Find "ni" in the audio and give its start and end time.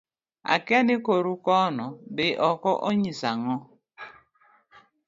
0.87-0.95